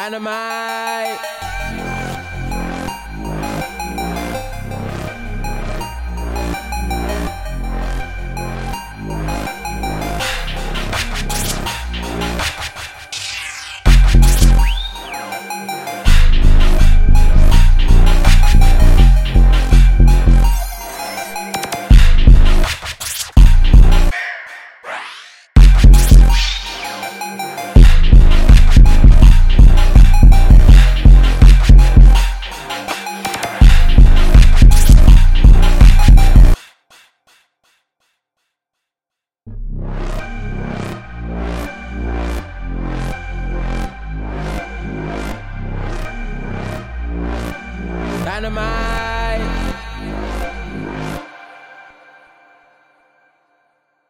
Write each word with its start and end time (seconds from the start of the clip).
Dynamite. 0.00 1.49
dynamite. 48.40 49.19